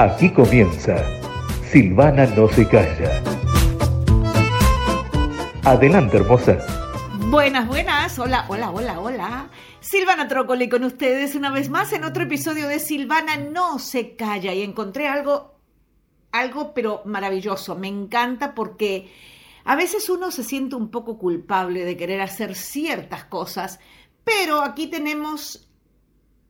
[0.00, 0.96] Aquí comienza
[1.70, 3.22] Silvana no se calla.
[5.62, 6.56] Adelante, hermosa.
[7.28, 8.18] Buenas, buenas.
[8.18, 9.50] Hola, hola, hola, hola.
[9.80, 14.54] Silvana Trócoli con ustedes una vez más en otro episodio de Silvana no se calla
[14.54, 15.60] y encontré algo,
[16.32, 17.76] algo pero maravilloso.
[17.76, 19.12] Me encanta porque
[19.66, 23.80] a veces uno se siente un poco culpable de querer hacer ciertas cosas,
[24.24, 25.69] pero aquí tenemos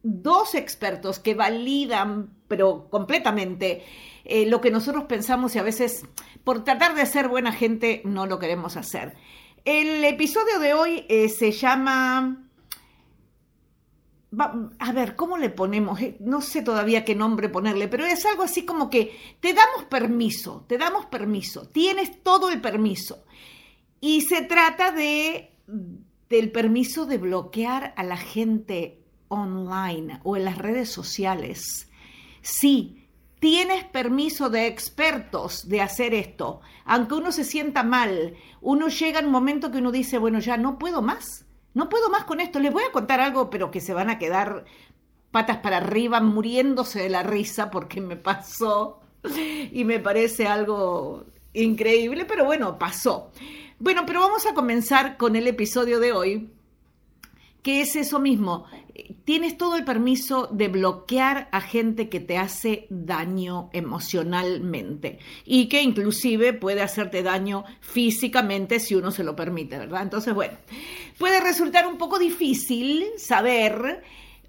[0.03, 3.85] dos expertos que validan, pero completamente,
[4.25, 6.05] eh, lo que nosotros pensamos y a veces
[6.45, 9.15] por tratar de ser buena gente no lo queremos hacer.
[9.65, 12.49] El episodio de hoy eh, se llama...
[14.79, 16.01] a ver, ¿cómo le ponemos?
[16.01, 19.85] Eh, no sé todavía qué nombre ponerle, pero es algo así como que te damos
[19.85, 23.25] permiso, te damos permiso, tienes todo el permiso.
[24.01, 25.51] Y se trata de
[26.31, 29.00] del permiso de bloquear a la gente
[29.31, 31.89] online o en las redes sociales.
[32.43, 36.61] Sí, tienes permiso de expertos de hacer esto.
[36.85, 40.57] Aunque uno se sienta mal, uno llega en un momento que uno dice, bueno, ya
[40.59, 41.47] no puedo más.
[41.73, 42.59] No puedo más con esto.
[42.59, 44.65] Les voy a contar algo, pero que se van a quedar
[45.31, 49.01] patas para arriba, muriéndose de la risa porque me pasó
[49.73, 53.31] y me parece algo increíble, pero bueno, pasó.
[53.79, 56.51] Bueno, pero vamos a comenzar con el episodio de hoy
[57.63, 58.67] que es eso mismo.
[59.25, 65.83] Tienes todo el permiso de bloquear a gente que te hace daño emocionalmente y que
[65.83, 70.03] inclusive puede hacerte daño físicamente si uno se lo permite, ¿verdad?
[70.03, 70.59] Entonces, bueno,
[71.19, 74.03] puede resultar un poco difícil saber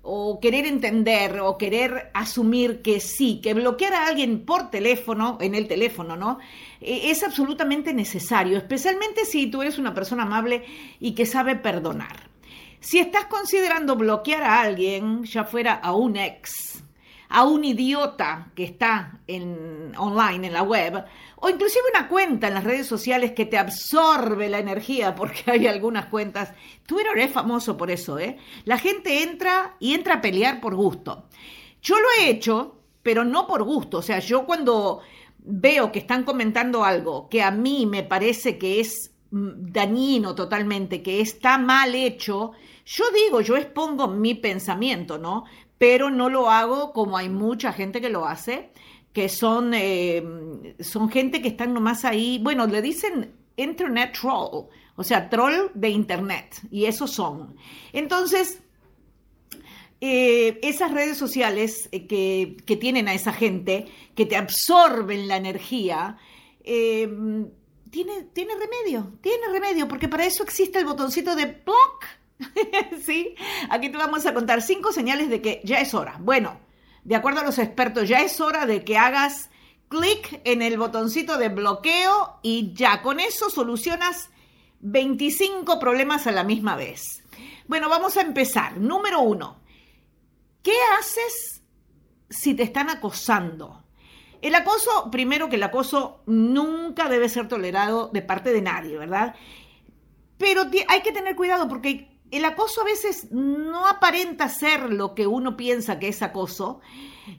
[0.04, 5.54] o querer entender o querer asumir que sí, que bloquear a alguien por teléfono, en
[5.54, 6.40] el teléfono, ¿no?
[6.80, 10.64] E, es absolutamente necesario, especialmente si tú eres una persona amable
[11.00, 12.31] y que sabe perdonar.
[12.82, 16.84] Si estás considerando bloquear a alguien, ya fuera a un ex,
[17.30, 22.56] a un idiota que está en, online en la web, o inclusive una cuenta en
[22.56, 26.54] las redes sociales que te absorbe la energía, porque hay algunas cuentas.
[26.88, 28.38] Twitter es famoso por eso, ¿eh?
[28.66, 31.28] La gente entra y entra a pelear por gusto.
[31.84, 34.00] Yo lo he hecho, pero no por gusto.
[34.00, 35.02] O sea, yo cuando
[35.38, 41.04] veo que están comentando algo que a mí me parece que es mm, dañino totalmente,
[41.04, 42.54] que está mal hecho,
[42.86, 45.46] yo digo, yo expongo mi pensamiento, ¿no?
[45.78, 48.72] Pero no lo hago como hay mucha gente que lo hace,
[49.14, 50.24] que son, eh,
[50.80, 55.90] son gente que están nomás ahí, bueno, le dicen Internet Troll, o sea, troll de
[55.90, 57.56] Internet, y esos son.
[57.92, 58.62] Entonces,
[60.00, 65.38] eh, esas redes sociales eh, que, que, tienen a esa gente, que te absorben la
[65.38, 66.18] energía,
[66.64, 72.06] tiene, tiene remedio, tiene remedio, porque para eso existe el botoncito de block
[73.06, 73.36] sí,
[73.70, 76.18] aquí te vamos a contar cinco señales de que ya es hora.
[76.20, 76.60] Bueno,
[77.04, 79.50] de acuerdo a los expertos, ya es hora de que hagas
[79.90, 84.30] clic en el botoncito de bloqueo y ya con eso solucionas
[84.80, 87.24] 25 problemas a la misma vez.
[87.68, 88.78] Bueno, vamos a empezar.
[88.78, 89.62] Número uno,
[90.64, 91.62] ¿qué haces
[92.30, 93.84] si te están acosando?
[94.42, 99.36] El acoso, primero que el acoso nunca debe ser tolerado de parte de nadie, ¿verdad?
[100.38, 105.28] Pero hay que tener cuidado porque el acoso a veces no aparenta ser lo que
[105.28, 106.80] uno piensa que es acoso.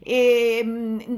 [0.01, 0.63] Eh,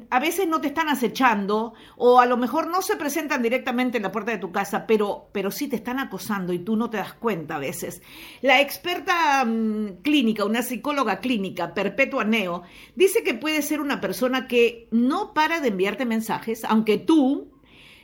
[0.09, 4.03] a veces no te están acechando o a lo mejor no se presentan directamente en
[4.03, 6.97] la puerta de tu casa, pero, pero sí te están acosando y tú no te
[6.97, 8.01] das cuenta a veces.
[8.41, 12.63] La experta mm, clínica, una psicóloga clínica, Perpetua Neo,
[12.95, 17.51] dice que puede ser una persona que no para de enviarte mensajes, aunque tú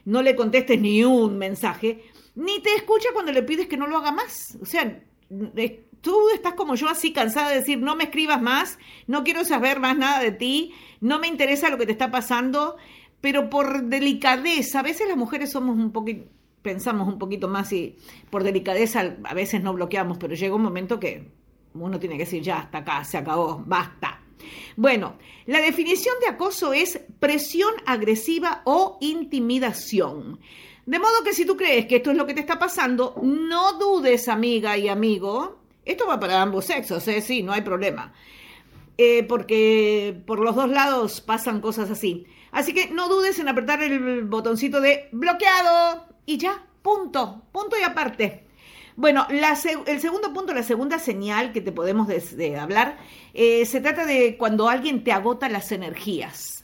[0.06, 2.04] no le contestes ni un mensaje,
[2.36, 4.58] ni te escucha cuando le pides que no lo haga más.
[4.62, 5.04] O sea,
[6.02, 8.78] tú estás como yo así cansada de decir, no me escribas más,
[9.08, 12.76] no quiero saber más nada de ti, no me interesa lo que te está pasando,
[13.22, 16.26] pero por delicadeza, a veces las mujeres somos un poquito,
[16.62, 17.96] pensamos un poquito más y
[18.30, 21.32] por delicadeza a veces no bloqueamos, pero llega un momento que
[21.74, 24.22] uno tiene que decir, ya, hasta acá, se acabó, basta.
[24.76, 30.40] Bueno, la definición de acoso es presión agresiva o intimidación.
[30.86, 33.78] De modo que si tú crees que esto es lo que te está pasando, no
[33.78, 35.60] dudes, amiga y amigo.
[35.86, 37.22] Esto va para ambos sexos, ¿eh?
[37.22, 38.14] Sí, no hay problema.
[38.98, 42.26] Eh, porque por los dos lados pasan cosas así.
[42.52, 47.84] Así que no dudes en apretar el botoncito de bloqueado y ya, punto, punto y
[47.84, 48.46] aparte.
[48.96, 52.10] Bueno, el segundo punto, la segunda señal que te podemos
[52.60, 52.98] hablar,
[53.34, 56.61] eh, se trata de cuando alguien te agota las energías.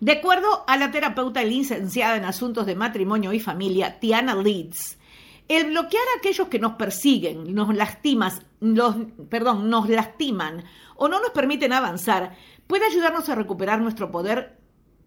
[0.00, 4.98] De acuerdo a la terapeuta licenciada en asuntos de matrimonio y familia, Tiana Leeds,
[5.46, 8.96] El bloquear a aquellos que nos persiguen, nos lastimas, los,
[9.28, 10.64] perdón, nos lastiman
[10.96, 12.34] o no nos permiten avanzar,
[12.66, 14.58] puede ayudarnos a recuperar nuestro poder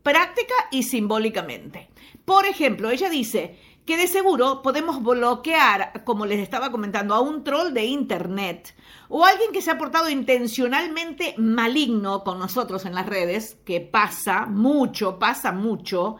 [0.04, 1.90] práctica y simbólicamente.
[2.24, 7.44] Por ejemplo, ella dice que de seguro podemos bloquear, como les estaba comentando, a un
[7.44, 8.74] troll de Internet
[9.10, 14.46] o alguien que se ha portado intencionalmente maligno con nosotros en las redes, que pasa
[14.46, 16.16] mucho, pasa mucho,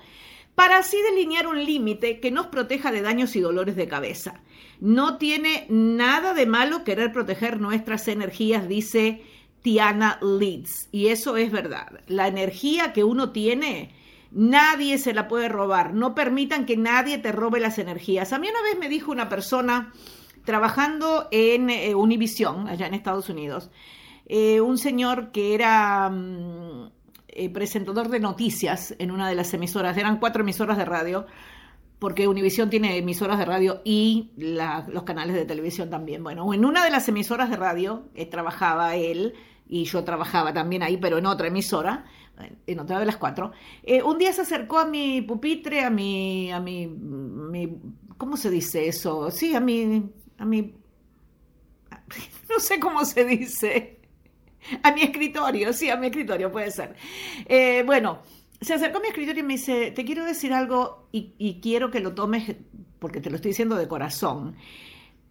[0.56, 4.42] para así delinear un límite que nos proteja de daños y dolores de cabeza.
[4.80, 9.24] No tiene nada de malo querer proteger nuestras energías, dice
[9.62, 10.90] Tiana Leeds.
[10.92, 12.02] Y eso es verdad.
[12.08, 13.96] La energía que uno tiene,
[14.34, 15.94] nadie se la puede robar.
[15.94, 18.34] No permitan que nadie te robe las energías.
[18.34, 19.94] A mí una vez me dijo una persona
[20.44, 23.72] trabajando en eh, Univision, allá en Estados Unidos,
[24.26, 26.92] eh, un señor que era mm,
[27.30, 31.26] eh, presentador de noticias en una de las emisoras, eran cuatro emisoras de radio,
[32.00, 36.22] porque Univision tiene emisoras de radio y los canales de televisión también.
[36.22, 39.36] Bueno, en una de las emisoras de radio trabajaba él
[39.70, 42.04] y yo trabajaba también ahí, pero en otra emisora,
[42.68, 43.52] en otra de las cuatro,
[43.84, 46.90] eh, un día se acercó a mi pupitre, a mi, a mi,
[48.18, 49.30] ¿cómo se dice eso?
[49.32, 50.04] Sí, a mi,
[50.38, 50.74] a mi,
[52.50, 54.00] no sé cómo se dice,
[54.82, 56.96] a mi escritorio, sí, a mi escritorio puede ser.
[57.46, 58.22] Eh, bueno,
[58.62, 62.00] se acercó a mi escritorio y me dice, te quiero decir algo y, quiero que
[62.00, 62.56] lo tomes
[63.00, 64.56] porque te lo estoy diciendo de corazón.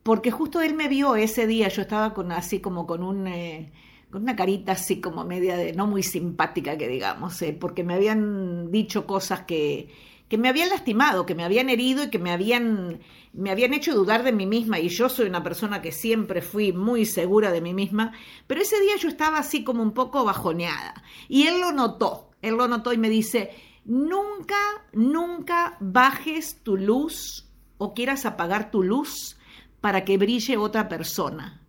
[0.03, 3.27] Porque justo él me vio ese día, yo estaba con así como con un...
[3.27, 3.73] Eh,
[4.13, 7.95] con una carita así como media de no muy simpática que digamos, eh, porque me
[7.95, 9.89] habían dicho cosas que,
[10.29, 13.01] que me habían lastimado, que me habían herido y que me habían,
[13.33, 14.79] me habían hecho dudar de mí misma.
[14.79, 18.13] Y yo soy una persona que siempre fui muy segura de mí misma,
[18.47, 21.03] pero ese día yo estaba así como un poco bajoneada.
[21.29, 23.51] Y él lo notó, él lo notó y me dice,
[23.87, 24.59] nunca,
[24.93, 27.49] nunca bajes tu luz
[27.79, 29.39] o quieras apagar tu luz
[29.81, 31.62] para que brille otra persona.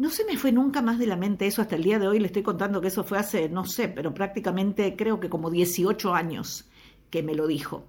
[0.00, 2.18] No se me fue nunca más de la mente eso hasta el día de hoy.
[2.18, 6.14] Le estoy contando que eso fue hace, no sé, pero prácticamente creo que como 18
[6.14, 6.64] años
[7.10, 7.84] que me lo dijo.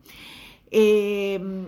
[0.69, 1.67] Em,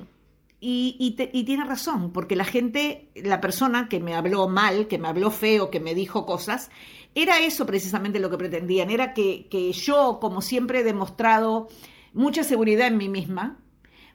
[0.60, 5.32] y, tiene razón, porque la gente, la persona que me habló mal, que me habló
[5.32, 6.72] feo, que me dijo cosas,
[7.16, 11.70] era eso precisamente lo que pretendían, era que, que yo, como siempre he demostrado
[12.12, 13.63] mucha seguridad en mí misma,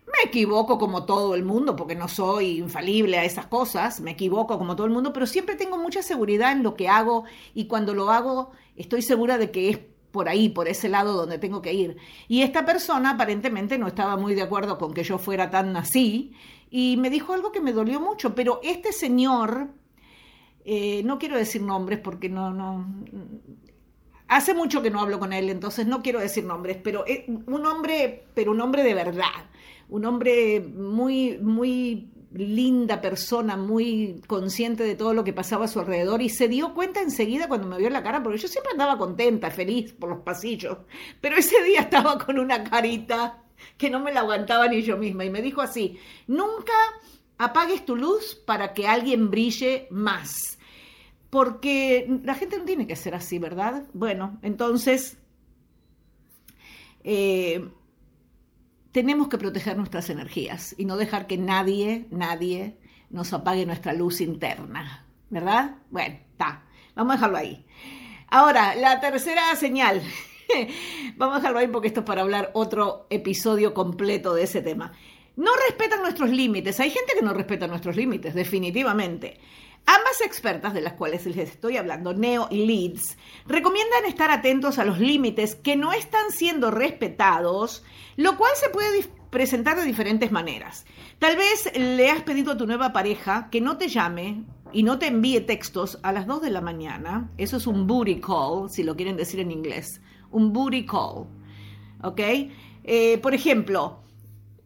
[0.09, 4.59] me equivoco como todo el mundo, porque no soy infalible a esas cosas, me equivoco
[4.59, 7.25] como todo el mundo, pero siempre tengo mucha seguridad en lo que hago
[7.55, 9.79] y cuando lo hago estoy segura de que es
[10.11, 11.97] por ahí, por ese lado donde tengo que ir.
[12.29, 16.33] Y esta persona aparentemente no estaba muy de acuerdo con que yo fuera tan así
[16.71, 19.69] y me dijo algo que me dolió mucho, pero este señor,
[20.65, 22.87] eh, no quiero decir nombres porque no, no,
[24.29, 27.03] Hace mucho que no hablo con él, entonces no quiero decir nombres, pero
[27.47, 29.49] un hombre, pero un hombre de verdad,
[29.89, 35.81] un hombre muy, muy linda persona, muy consciente de todo lo que pasaba a su
[35.81, 38.99] alrededor y se dio cuenta enseguida cuando me vio la cara, porque yo siempre andaba
[38.99, 40.79] contenta, feliz por los pasillos,
[41.21, 43.43] pero ese día estaba con una carita
[43.77, 46.75] que no me la aguantaba ni yo misma y me dijo así, nunca
[47.39, 50.59] apagues tu luz para que alguien brille más
[51.31, 53.85] porque la gente no tiene que ser así, ¿verdad?
[53.93, 55.19] Bueno, entonces
[57.05, 57.69] eh,
[58.99, 62.81] tenemos que proteger nuestras energías y no dejar que nadie, nadie
[63.11, 65.77] nos apague nuestra luz interna, ¿verdad?
[65.89, 66.65] Bueno, está,
[66.97, 67.65] vamos a dejarlo ahí.
[68.27, 70.03] Ahora, la tercera señal.
[71.17, 74.93] vamos a dejarlo ahí porque esto es para hablar otro episodio completo de ese tema.
[75.37, 76.81] No respetan nuestros límites.
[76.81, 79.39] Hay gente que no respeta nuestros límites, definitivamente.
[79.87, 83.17] Ambas expertas de las cuales les estoy hablando, Neo y Leeds,
[83.47, 87.85] recomiendan estar atentos a los límites que no están siendo respetados,
[88.17, 90.85] lo cual se puede presentar de diferentes maneras.
[91.19, 94.99] Tal vez le has pedido a tu nueva pareja que no te llame y no
[94.99, 97.31] te envíe textos a las 2 de la mañana.
[97.39, 100.01] Eso es un booty call, si lo quieren decir en inglés.
[100.31, 101.27] Un booty call.
[102.03, 102.21] ¿Ok?
[102.85, 104.03] Eh, por ejemplo,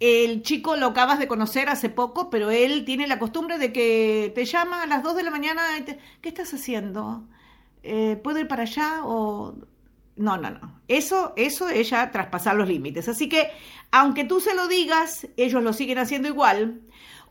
[0.02, 4.32] el chico lo acabas de conocer hace poco, pero él tiene la costumbre de que
[4.34, 7.24] te llama a las 2 de la mañana y te, ¿qué estás haciendo?
[7.84, 9.02] Eh, ¿Puedo ir para allá?
[9.04, 9.54] O...
[10.16, 10.80] No, no, no.
[10.88, 13.08] Eso, eso es ya traspasar los límites.
[13.08, 13.50] Así que,
[13.92, 16.80] aunque tú se lo digas, ellos lo siguen haciendo igual.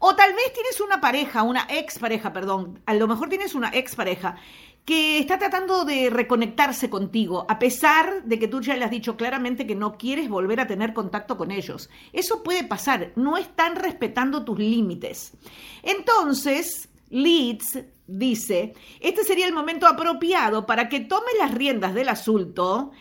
[0.03, 2.81] O tal vez tienes una pareja, una ex pareja, perdón.
[2.87, 4.35] A lo mejor tienes una ex pareja
[4.83, 9.15] que está tratando de reconectarse contigo, a pesar de que tú ya le has dicho
[9.15, 11.87] claramente que no quieres volver a tener contacto con ellos.
[12.13, 15.33] Eso puede pasar, no están respetando tus límites.
[15.83, 22.91] Entonces, Leeds dice, este sería el momento apropiado para que tome las riendas del asunto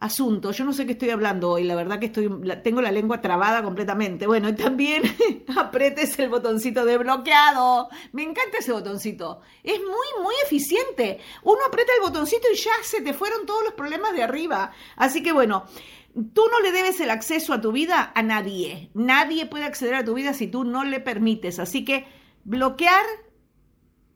[0.00, 0.50] asunto.
[0.50, 2.28] Yo no sé qué estoy hablando hoy, la verdad que estoy,
[2.64, 4.26] tengo la lengua trabada completamente.
[4.26, 5.02] Bueno, y también
[5.56, 7.90] apretes el botoncito de bloqueado.
[8.12, 9.42] Me encanta ese botoncito.
[9.62, 11.20] Es muy, muy eficiente.
[11.42, 14.72] Uno aprieta el botoncito y ya se te fueron todos los problemas de arriba.
[14.96, 15.66] Así que bueno,
[16.32, 18.90] tú no le debes el acceso a tu vida a nadie.
[18.94, 21.58] Nadie puede acceder a tu vida si tú no le permites.
[21.58, 22.06] Así que
[22.44, 23.04] bloquear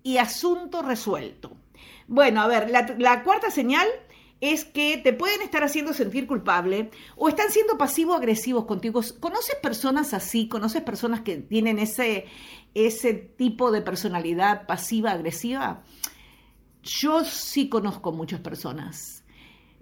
[0.02, 1.58] y asunto resuelto.
[2.06, 3.86] Bueno, a ver, la, la cuarta señal
[4.40, 9.00] es que te pueden estar haciendo sentir culpable o están siendo pasivo-agresivos contigo.
[9.20, 10.48] ¿Conoces personas así?
[10.48, 12.26] ¿Conoces personas que tienen ese,
[12.74, 15.82] ese tipo de personalidad pasiva-agresiva?
[16.82, 19.24] Yo sí conozco muchas personas.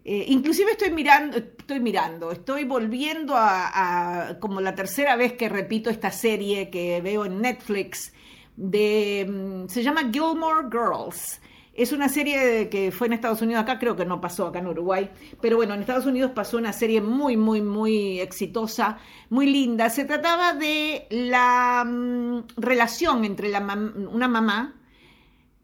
[0.04, 5.90] Eh, inclusive estoy mirando, estoy mirando, estoy volviendo a, como la tercera vez que repito
[5.90, 8.12] esta serie que veo en Netflix
[8.56, 11.40] mm, se llama Gilmore Girls.
[11.74, 14.66] Es una serie que fue en Estados Unidos, acá creo que no pasó, acá en
[14.66, 15.10] Uruguay,
[15.40, 18.98] pero bueno, en Estados Unidos pasó una serie muy, muy, muy exitosa,
[19.30, 19.88] muy linda.
[19.88, 24.74] Se trataba de la um, relación entre la una mamá,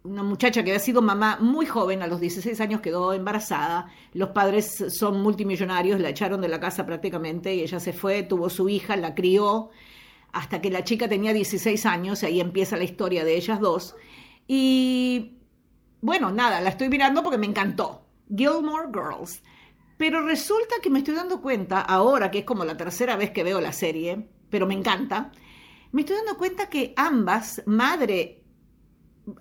[0.03, 4.31] una muchacha que había sido mamá muy joven, a los 16 años quedó embarazada, los
[4.31, 8.71] padres son multimillonarios, la echaron de la casa prácticamente y ella se fue, tuvo su
[8.71, 9.69] hija, la crió
[10.33, 13.97] hasta que la chica tenía 16 años, y ahí empieza la historia de ellas dos.
[14.47, 15.38] Y
[16.01, 18.07] bueno, nada, la estoy mirando porque me encantó.
[18.35, 19.43] Gilmore Girls.
[19.97, 23.43] Pero resulta que me estoy dando cuenta, ahora que es como la tercera vez que
[23.43, 25.33] veo la serie, pero me encanta,
[25.91, 28.45] me estoy dando cuenta que ambas, madre,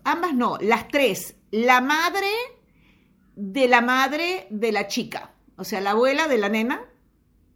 [0.03, 2.31] ambas no, las tres, la madre
[3.35, 6.85] de la madre de la chica, o sea, la abuela de la nena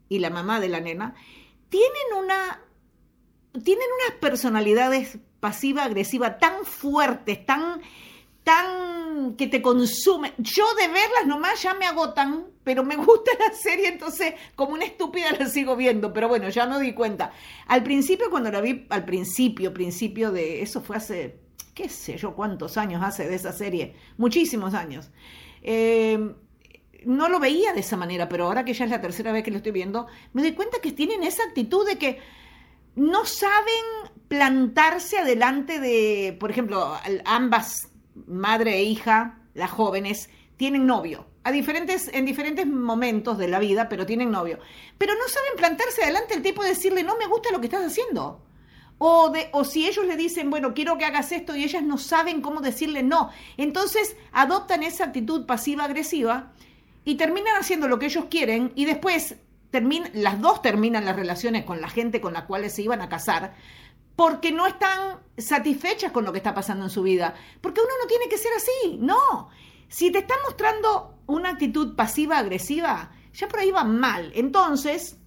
[0.08, 1.15] y la mamá de la nena,
[1.70, 2.62] tienen una,
[3.63, 7.81] tienen unas personalidades pasiva-agresiva tan fuertes, tan
[8.43, 10.33] tan que te consume.
[10.38, 14.86] Yo de verlas nomás ya me agotan, pero me gusta la serie, entonces como una
[14.86, 17.31] estúpida la sigo viendo, pero bueno, ya me di cuenta.
[17.67, 21.39] Al principio, cuando la vi, al principio, principio de, eso fue hace,
[21.74, 25.12] qué sé yo, cuántos años hace de esa serie, muchísimos años.
[25.62, 26.33] Eh,
[27.05, 29.51] no lo veía de esa manera, pero ahora que ya es la tercera vez que
[29.51, 32.19] lo estoy viendo, me doy cuenta que tienen esa actitud de que
[32.95, 36.95] no saben plantarse adelante de, por ejemplo,
[37.25, 37.90] ambas
[38.27, 41.27] madre e hija, las jóvenes, tienen novio.
[41.44, 44.60] A diferentes, en diferentes momentos de la vida, pero tienen novio.
[44.98, 47.86] Pero no saben plantarse adelante el tipo de decirle, no me gusta lo que estás
[47.86, 48.44] haciendo.
[49.00, 51.98] O, de, o si ellos le dicen, bueno, quiero que hagas esto y ellas no
[51.98, 53.32] saben cómo decirle no.
[53.58, 56.53] Entonces adoptan esa actitud pasiva-agresiva
[57.03, 59.38] y terminan haciendo lo que ellos quieren y después
[60.13, 63.56] las dos terminan las relaciones con la gente con la cual se iban a casar
[64.15, 67.34] porque no están satisfechas con lo que está pasando en su vida.
[67.62, 69.50] Porque uno no tiene que ser así, no.
[69.88, 74.32] Si te están mostrando una actitud pasiva-agresiva, ya por ahí va mal.
[74.36, 75.18] Entonces,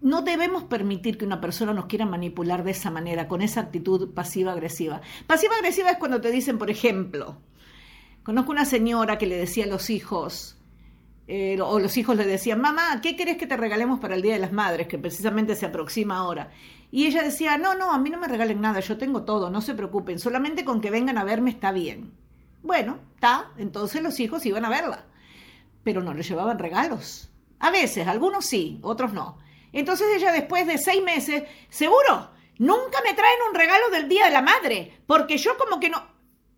[0.00, 4.14] no debemos permitir que una persona nos quiera manipular de esa manera, con esa actitud
[4.14, 5.00] pasiva-agresiva.
[5.26, 7.40] Pasiva-agresiva es cuando te dicen, por ejemplo,
[8.22, 10.56] conozco una señora que le decía a los hijos,
[11.26, 14.34] eh, o los hijos le decían, mamá, ¿qué querés que te regalemos para el Día
[14.34, 16.50] de las Madres, que precisamente se aproxima ahora?
[16.90, 19.60] Y ella decía, no, no, a mí no me regalen nada, yo tengo todo, no
[19.60, 22.12] se preocupen, solamente con que vengan a verme está bien.
[22.62, 25.04] Bueno, está, entonces los hijos iban a verla,
[25.84, 27.30] pero no le llevaban regalos.
[27.58, 29.38] A veces, algunos sí, otros no.
[29.72, 34.32] Entonces ella después de seis meses, seguro, nunca me traen un regalo del Día de
[34.32, 36.02] la Madre, porque yo como que no...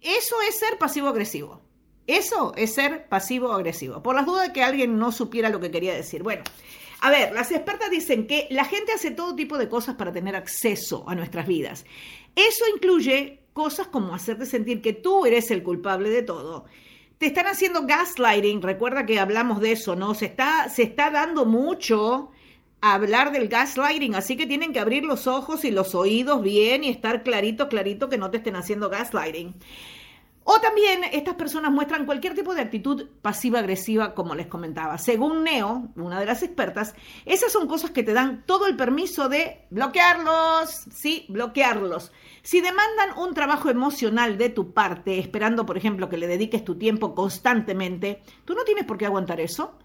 [0.00, 1.60] Eso es ser pasivo-agresivo.
[2.06, 4.02] Eso es ser pasivo-agresivo.
[4.02, 6.22] Por las dudas de que alguien no supiera lo que quería decir.
[6.22, 6.42] Bueno,
[7.00, 10.36] a ver, las expertas dicen que la gente hace todo tipo de cosas para tener
[10.36, 11.86] acceso a nuestras vidas.
[12.36, 16.66] Eso incluye cosas como hacerte sentir que tú eres el culpable de todo.
[17.18, 20.14] Te están haciendo gaslighting, recuerda que hablamos de eso, ¿no?
[20.14, 22.30] Se está, se está dando mucho
[22.82, 26.84] a hablar del gaslighting, así que tienen que abrir los ojos y los oídos bien
[26.84, 29.54] y estar clarito, clarito que no te estén haciendo gaslighting.
[30.52, 34.98] O también estas personas muestran cualquier tipo de actitud pasiva-agresiva, como les comentaba.
[34.98, 39.28] Según Neo, una de las expertas, esas son cosas que te dan todo el permiso
[39.28, 42.10] de bloquearlos, sí, bloquearlos.
[42.42, 46.76] Si demandan un trabajo emocional de tu parte, esperando, por ejemplo, que le dediques tu
[46.76, 49.78] tiempo constantemente, tú no tienes por qué aguantar eso.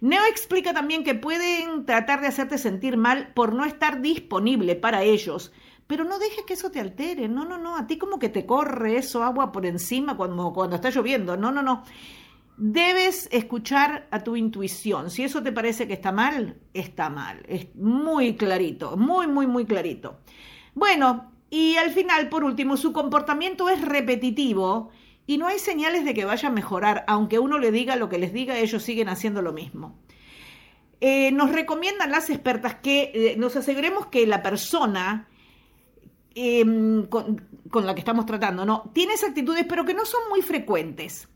[0.00, 5.02] Neo explica también que pueden tratar de hacerte sentir mal por no estar disponible para
[5.02, 5.52] ellos,
[5.92, 8.46] pero no dejes que eso te altere, no, no, no, a ti como que te
[8.46, 11.84] corre eso agua por encima cuando, cuando está lloviendo, no, no, no.
[12.56, 15.10] Debes escuchar a tu intuición.
[15.10, 17.42] Si eso te parece que está mal, está mal.
[17.46, 20.20] Es muy clarito, muy, muy, muy clarito.
[20.74, 24.88] Bueno, y al final, por último, su comportamiento es repetitivo
[25.26, 28.16] y no hay señales de que vaya a mejorar, aunque uno le diga lo que
[28.16, 29.98] les diga, ellos siguen haciendo lo mismo.
[31.02, 35.28] Eh, nos recomiendan las expertas que eh, nos aseguremos que la persona
[36.34, 37.40] em, con,
[37.86, 41.28] la que estamos tratando no tiene esas actitudes, pero que no son muy frecuentes.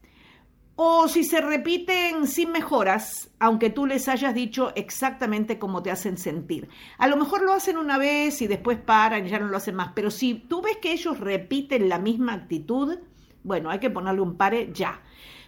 [0.78, 6.18] O si se repiten sin mejoras, aunque tú les hayas dicho exactamente cómo te hacen
[6.18, 6.68] sentir.
[6.98, 9.74] A lo mejor lo hacen una vez y después paran y ya no lo hacen
[9.74, 9.92] más.
[9.94, 12.98] Pero si tú ves que ellos repiten la misma actitud,
[13.42, 15.00] bueno, hay que ponerle un pare ya.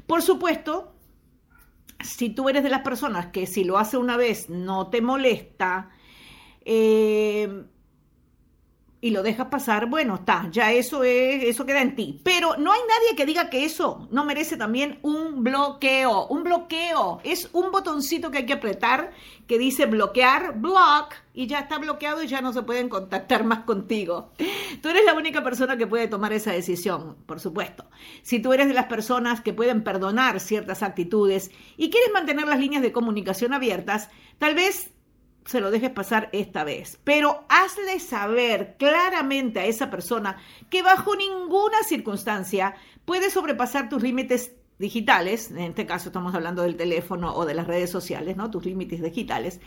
[0.06, 0.94] Por supuesto,
[2.00, 5.90] si tú eres de las personas que si lo hace una vez no te molesta,
[6.64, 7.64] eh,
[9.00, 12.20] y lo dejas pasar, bueno, está, ya eso es, eso queda en ti.
[12.24, 16.26] Pero no hay nadie que diga que eso no merece también un bloqueo.
[16.26, 19.12] Un bloqueo es un botoncito que hay que apretar
[19.46, 23.60] que dice bloquear, block, y ya está bloqueado y ya no se pueden contactar más
[23.60, 24.32] contigo.
[24.82, 27.84] Tú eres la única persona que puede tomar esa decisión, por supuesto.
[28.22, 32.58] Si tú eres de las personas que pueden perdonar ciertas actitudes y quieres mantener las
[32.58, 34.92] líneas de comunicación abiertas, tal vez
[35.48, 37.00] se lo dejes pasar esta vez.
[37.04, 40.36] Pero hazle saber claramente a esa persona
[40.68, 42.74] que bajo ninguna circunstancia
[43.06, 47.66] puede sobrepasar tus límites digitales, en este caso estamos hablando del teléfono o de las
[47.66, 48.50] redes sociales, ¿no?
[48.50, 49.58] Tus límites digitales.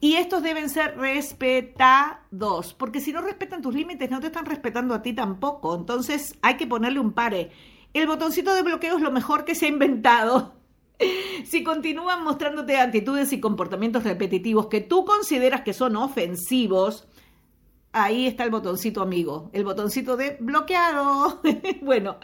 [0.00, 4.94] Y estos deben ser respetados, porque si no respetan tus límites, no te están respetando
[4.94, 5.74] a ti tampoco.
[5.74, 7.50] Entonces hay que ponerle un pare.
[7.92, 10.54] El botoncito de bloqueo es lo mejor que se ha inventado
[11.44, 17.06] si continúan mostrándote actitudes y comportamientos repetitivos que tú consideras que son ofensivos,
[17.92, 21.40] ahí está el botoncito amigo, el botoncito de bloqueado.
[21.82, 22.18] bueno,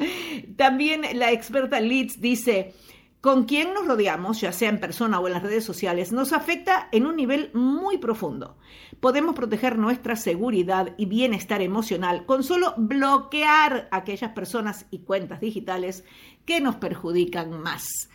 [0.56, 2.74] también la experta Leeds dice,
[3.20, 6.88] con quién nos rodeamos, ya sea en persona o en las redes sociales, nos afecta
[6.90, 8.56] en un nivel muy profundo.
[8.98, 16.04] Podemos proteger nuestra seguridad y bienestar emocional con solo bloquear aquellas personas y cuentas digitales
[16.44, 18.08] que nos perjudican más.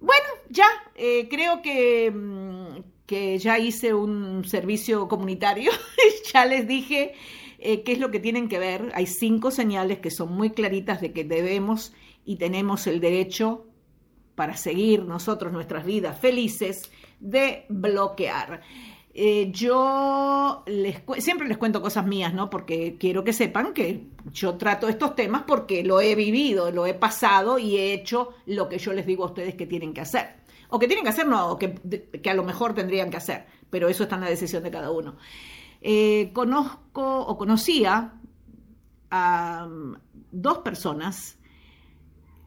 [0.00, 5.70] Bueno, ya, eh, creo que, mm, que, ya hice un servicio comunitario,
[6.32, 7.14] ya les dije
[7.58, 8.90] eh, qué es lo que tienen que ver.
[8.94, 11.92] Hay cinco señales que son muy claritas de que debemos
[12.24, 13.66] y tenemos el derecho
[14.34, 18.62] para seguir nosotros nuestras vidas felices de bloquear.
[19.12, 22.48] Eh, yo les, siempre les cuento cosas mías, ¿no?
[22.48, 26.94] Porque quiero que sepan que yo trato estos temas porque lo he vivido, lo he
[26.94, 30.40] pasado y he hecho lo que yo les digo a ustedes que tienen que hacer.
[30.68, 31.74] O que tienen que hacer, no, o que,
[32.22, 34.92] que a lo mejor tendrían que hacer, pero eso está en la decisión de cada
[34.92, 35.16] uno.
[35.80, 38.12] Eh, conozco o conocía
[39.10, 39.96] a mm,
[40.30, 41.38] dos personas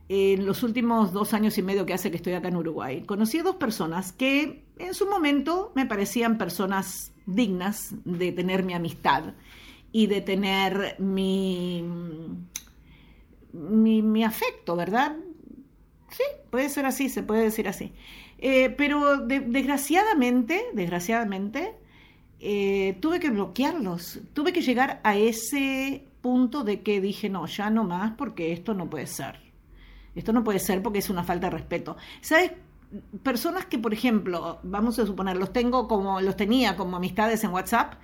[0.08, 3.04] en los últimos dos años y medio que hace que estoy acá en Uruguay.
[3.04, 8.74] Conocí a dos personas que en su momento me parecían personas dignas de tener mi
[8.74, 9.34] amistad
[9.92, 11.84] y de tener mi,
[13.54, 15.16] mi, afecto, ¿verdad?
[16.10, 17.94] Sí, puede ser así, se puede decir así.
[18.40, 21.76] Eh, pero desgraciadamente, desgraciadamente,
[22.40, 27.70] eh, tuve que bloquearlos, tuve que llegar a ese punto de que dije, no, ya
[27.70, 29.40] no más porque esto no puede ser.
[30.16, 31.98] Esto no puede ser porque es una falta de respeto.
[32.22, 32.52] ¿Sabes
[33.24, 37.52] personas que, por ejemplo, vamos a suponer, los tengo como, los tenía como amistades en
[37.52, 37.96] WhatsApp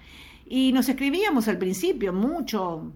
[0.46, 2.92] y nos escribíamos al principio mucho,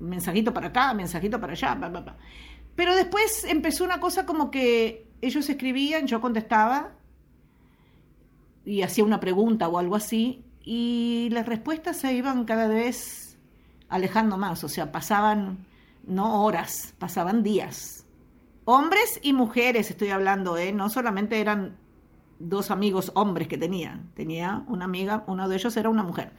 [0.00, 1.78] mensajito para acá, mensajito para allá,
[2.76, 6.92] pero después empezó una cosa como que ellos escribían, yo contestaba
[8.64, 13.36] y hacía una pregunta o algo así y las respuestas se iban cada vez
[13.88, 15.66] alejando más, o sea, pasaban
[16.06, 18.01] no horas, pasaban días
[18.64, 20.72] Hombres y mujeres estoy hablando, ¿eh?
[20.72, 21.76] No solamente eran
[22.38, 26.32] dos amigos hombres que tenía, tenía una amiga, uno de ellos era una mujer.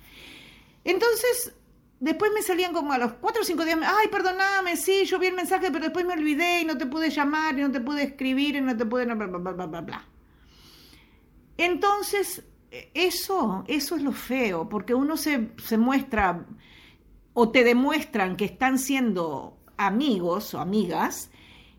[0.84, 1.56] Entonces,
[2.00, 5.28] después me salían como a los cuatro o cinco días, ay, perdóname, sí, yo vi
[5.28, 8.04] el mensaje, pero después me olvidé y no te pude llamar y no te pude
[8.04, 9.06] escribir y no te pude...
[9.06, 10.06] Bla, bla, bla, bla.
[11.58, 12.44] Entonces,
[12.94, 16.46] eso, eso es lo feo, porque uno se, se muestra
[17.34, 21.30] o te demuestran que están siendo amigos o amigas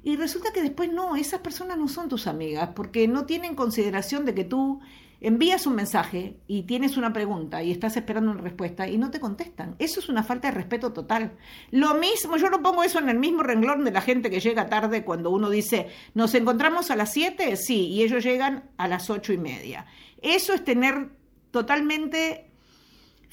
[0.04, 4.26] y resulta que después no, esas personas no son tus amigas, porque no tienen consideración
[4.26, 4.80] de que tú
[5.22, 9.18] envías un mensaje y tienes una pregunta y estás esperando una respuesta y no te
[9.18, 9.74] contestan.
[9.78, 11.32] Eso es una falta de respeto total.
[11.70, 14.68] Lo mismo, yo lo pongo eso en el mismo renglón de la gente que llega
[14.68, 19.08] tarde cuando uno dice, nos encontramos a las 7, sí, y ellos llegan a las
[19.08, 19.86] ocho y media.
[20.20, 21.08] Eso es tener
[21.50, 22.50] totalmente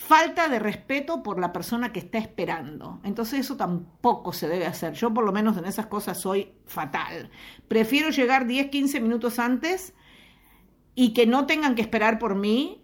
[0.02, 3.00] falta de respeto por la persona que está esperando.
[3.04, 4.94] Entonces eso tampoco se debe hacer.
[4.94, 7.30] Yo por lo menos en esas cosas soy fatal.
[7.68, 9.94] Prefiero llegar 10, 15 minutos antes
[10.96, 12.84] y que no tengan que esperar por mí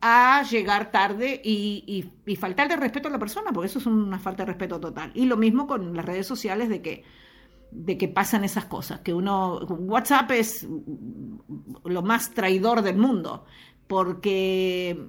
[0.00, 4.18] a llegar tarde y, y, faltar de respeto a la persona, porque eso es una
[4.18, 5.10] falta de respeto total.
[5.14, 7.04] Y lo mismo con las redes sociales de que,
[7.70, 10.66] de que pasan esas cosas, que uno, WhatsApp es
[11.84, 13.46] lo más traidor del mundo,
[13.86, 15.08] porque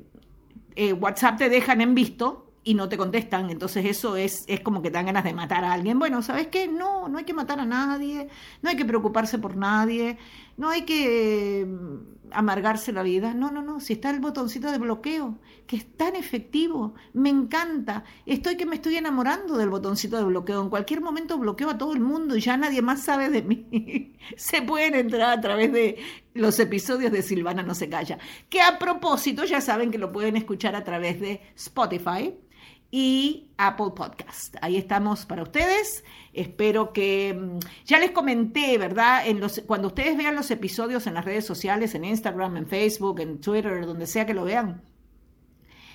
[0.75, 3.49] eh, WhatsApp te dejan en visto y no te contestan.
[3.49, 5.99] Entonces eso es, es como que te dan ganas de matar a alguien.
[5.99, 6.67] Bueno, ¿sabes qué?
[6.67, 8.27] No, no hay que matar a nadie,
[8.61, 10.17] no hay que preocuparse por nadie,
[10.57, 11.65] no hay que
[12.31, 13.33] amargarse la vida.
[13.33, 13.79] No, no, no.
[13.79, 18.03] Si está el botoncito de bloqueo, que es tan efectivo, me encanta.
[18.25, 20.61] Estoy que me estoy enamorando del botoncito de bloqueo.
[20.61, 24.13] En cualquier momento bloqueo a todo el mundo y ya nadie más sabe de mí.
[24.37, 25.97] Se pueden entrar a través de
[26.33, 28.19] los episodios de Silvana No se calla.
[28.49, 32.33] Que a propósito, ya saben que lo pueden escuchar a través de Spotify
[32.91, 34.55] y Apple Podcast.
[34.61, 36.03] Ahí estamos para ustedes.
[36.33, 39.23] Espero que mm, ya les comenté, ¿verdad?
[39.65, 43.85] Cuando ustedes vean los episodios en las redes sociales, en Instagram, en Facebook, en Twitter,
[43.85, 44.81] donde sea que lo vean.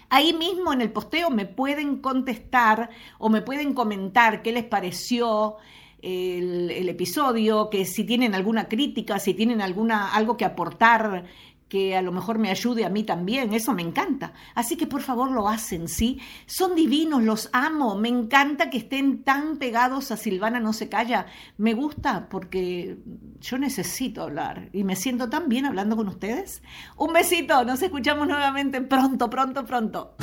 [0.09, 5.57] Ahí mismo en el posteo me pueden contestar o me pueden comentar qué les pareció
[6.03, 11.27] el, el episodio, que si tienen alguna crítica, si tienen alguna, algo que aportar
[11.71, 14.35] que a lo mejor me ayude a mí también, eso me encanta.
[14.55, 16.21] Así que por favor lo hacen, ¿sí?
[16.45, 21.27] Son divinos, los amo, me encanta que estén tan pegados a Silvana No se calla,
[21.57, 22.99] me gusta porque
[23.41, 26.63] yo necesito hablar y me siento tan bien hablando con ustedes.
[26.97, 30.17] Un besito, nos escuchamos nuevamente pronto, pronto, pronto.